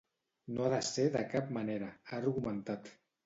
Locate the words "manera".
1.59-1.91